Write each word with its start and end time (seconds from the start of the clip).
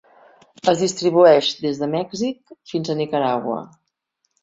Es 0.73 0.81
distribueix 0.83 1.51
des 1.67 1.83
de 1.83 1.91
Mèxic 1.93 2.57
fins 2.75 2.93
a 2.93 2.99
Nicaragua. 3.07 3.65